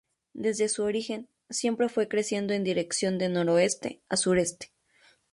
Desde 0.33 0.67
su 0.67 0.81
origen, 0.81 1.29
siempre 1.51 1.87
fue 1.87 2.07
creciendo 2.07 2.55
en 2.55 2.63
dirección 2.63 3.19
de 3.19 3.29
noroeste 3.29 4.01
a 4.09 4.17
sureste. 4.17 4.71